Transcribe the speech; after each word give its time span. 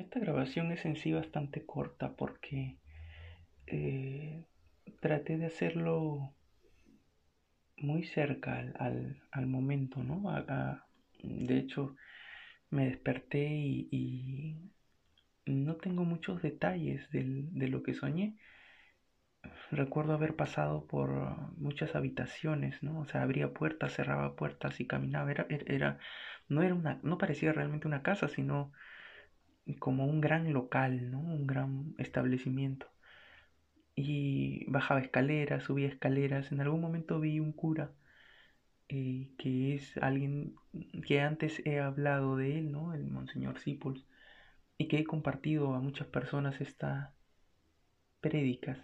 Esta 0.00 0.18
grabación 0.18 0.72
es 0.72 0.86
en 0.86 0.96
sí 0.96 1.12
bastante 1.12 1.66
corta 1.66 2.16
porque 2.16 2.78
eh, 3.66 4.46
traté 5.00 5.36
de 5.36 5.44
hacerlo 5.44 6.32
muy 7.76 8.04
cerca 8.04 8.58
al, 8.78 9.22
al, 9.30 9.46
momento, 9.46 10.02
¿no? 10.02 10.22
de 11.22 11.58
hecho, 11.58 11.96
me 12.70 12.86
desperté 12.86 13.46
y, 13.46 14.56
no 15.44 15.76
tengo 15.76 16.04
muchos 16.04 16.40
detalles 16.40 17.10
de 17.10 17.68
lo 17.68 17.82
que 17.82 17.92
soñé. 17.92 18.36
Recuerdo 19.70 20.14
haber 20.14 20.34
pasado 20.34 20.86
por 20.86 21.10
muchas 21.58 21.94
habitaciones, 21.94 22.82
¿no? 22.82 23.00
O 23.00 23.04
sea, 23.04 23.22
abría 23.22 23.52
puertas, 23.52 23.94
cerraba 23.94 24.34
puertas 24.36 24.80
y 24.80 24.86
caminaba. 24.86 25.30
Era, 25.30 25.46
era, 25.48 25.98
no 26.48 26.62
era 26.62 26.74
una, 26.74 27.00
no 27.02 27.18
parecía 27.18 27.52
realmente 27.52 27.86
una 27.88 28.02
casa, 28.02 28.28
sino 28.28 28.72
como 29.74 30.06
un 30.06 30.20
gran 30.20 30.52
local, 30.52 31.10
¿no? 31.10 31.20
Un 31.20 31.46
gran 31.46 31.94
establecimiento. 31.98 32.86
Y 33.94 34.64
bajaba 34.70 35.00
escaleras, 35.00 35.64
subía 35.64 35.88
escaleras. 35.88 36.52
En 36.52 36.60
algún 36.60 36.80
momento 36.80 37.20
vi 37.20 37.40
un 37.40 37.52
cura 37.52 37.92
eh, 38.88 39.28
que 39.38 39.74
es 39.76 39.96
alguien 39.98 40.56
que 41.06 41.20
antes 41.20 41.62
he 41.64 41.80
hablado 41.80 42.36
de 42.36 42.58
él, 42.58 42.72
¿no? 42.72 42.92
El 42.94 43.06
Monseñor 43.06 43.58
Sipols, 43.60 44.04
y 44.78 44.88
que 44.88 44.98
he 44.98 45.04
compartido 45.04 45.74
a 45.74 45.80
muchas 45.80 46.08
personas 46.08 46.60
estas 46.60 47.10
prédicas 48.20 48.78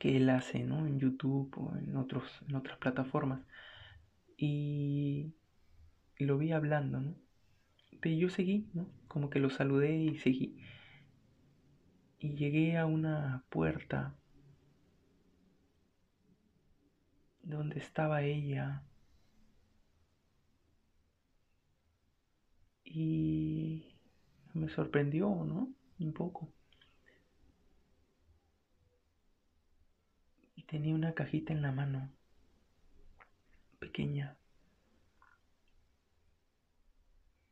que 0.00 0.16
él 0.16 0.28
hace, 0.30 0.64
¿no? 0.64 0.86
En 0.86 0.98
YouTube 0.98 1.52
o 1.56 1.76
en, 1.76 1.96
otros, 1.96 2.24
en 2.48 2.56
otras 2.56 2.78
plataformas. 2.78 3.40
Y, 4.36 5.32
y 6.18 6.24
lo 6.24 6.38
vi 6.38 6.52
hablando, 6.52 7.00
¿no? 7.00 7.14
Pero 8.00 8.16
yo 8.16 8.28
seguí, 8.30 8.68
¿no? 8.74 8.86
Como 9.08 9.30
que 9.30 9.38
lo 9.38 9.50
saludé 9.50 9.96
y 9.96 10.18
seguí. 10.18 10.56
Y 12.18 12.34
llegué 12.34 12.78
a 12.78 12.86
una 12.86 13.44
puerta 13.48 14.14
donde 17.42 17.78
estaba 17.78 18.22
ella. 18.22 18.82
Y 22.84 23.94
me 24.54 24.68
sorprendió, 24.68 25.28
¿no? 25.44 25.72
Un 25.98 26.12
poco. 26.12 26.48
Y 30.56 30.62
tenía 30.64 30.94
una 30.94 31.14
cajita 31.14 31.52
en 31.52 31.62
la 31.62 31.72
mano, 31.72 32.10
pequeña. 33.78 34.36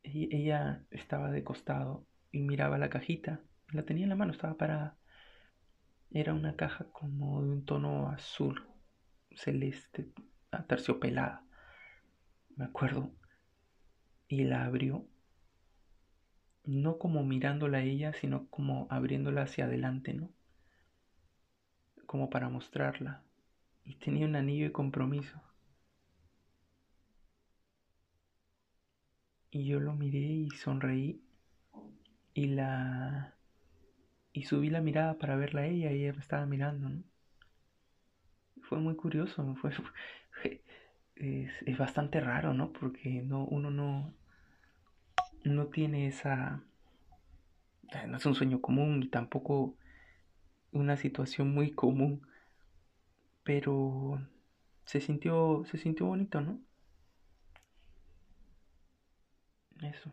ella 0.31 0.83
estaba 0.91 1.31
de 1.31 1.43
costado 1.43 2.05
y 2.31 2.41
miraba 2.41 2.77
la 2.77 2.89
cajita. 2.89 3.41
La 3.71 3.83
tenía 3.83 4.03
en 4.03 4.09
la 4.09 4.15
mano, 4.15 4.31
estaba 4.31 4.57
parada. 4.57 4.97
Era 6.11 6.33
una 6.33 6.55
caja 6.55 6.85
como 6.91 7.41
de 7.43 7.49
un 7.49 7.65
tono 7.65 8.09
azul 8.09 8.71
celeste, 9.35 10.11
terciopelada, 10.67 11.43
me 12.55 12.65
acuerdo, 12.65 13.11
y 14.27 14.43
la 14.43 14.65
abrió, 14.65 15.05
no 16.63 16.97
como 16.97 17.23
mirándola 17.23 17.79
a 17.79 17.83
ella, 17.83 18.13
sino 18.13 18.47
como 18.47 18.87
abriéndola 18.89 19.43
hacia 19.43 19.65
adelante, 19.65 20.13
¿no? 20.13 20.31
Como 22.05 22.29
para 22.29 22.49
mostrarla. 22.49 23.23
Y 23.83 23.95
tenía 23.95 24.25
un 24.25 24.35
anillo 24.35 24.65
de 24.65 24.71
compromiso. 24.71 25.41
Y 29.51 29.65
yo 29.65 29.79
lo 29.79 29.93
miré 29.93 30.19
y 30.19 30.49
sonreí 30.51 31.21
y 32.33 32.47
la 32.47 33.35
y 34.33 34.43
subí 34.43 34.69
la 34.69 34.81
mirada 34.81 35.17
para 35.17 35.35
verla 35.35 35.61
a 35.61 35.67
ella 35.67 35.91
y 35.91 36.03
ella 36.03 36.13
me 36.13 36.21
estaba 36.21 36.45
mirando, 36.45 36.89
¿no? 36.89 37.03
fue 38.71 38.79
muy 38.79 38.95
curioso, 38.95 39.55
fue, 39.61 39.71
es, 41.15 41.51
es, 41.65 41.77
bastante 41.77 42.21
raro, 42.21 42.53
¿no? 42.53 42.71
Porque 42.71 43.21
no, 43.21 43.43
uno 43.43 43.69
no, 43.69 44.13
no 45.43 45.67
tiene 45.67 46.07
esa, 46.07 46.63
eh, 47.91 48.07
no 48.07 48.15
es 48.15 48.25
un 48.25 48.35
sueño 48.35 48.61
común 48.61 49.03
y 49.03 49.09
tampoco 49.09 49.75
una 50.71 50.95
situación 50.95 51.53
muy 51.53 51.71
común, 51.71 52.25
pero 53.43 54.25
se 54.85 55.01
sintió, 55.01 55.63
se 55.65 55.77
sintió 55.77 56.05
bonito, 56.05 56.39
¿no? 56.39 56.59
eso. 59.91 60.11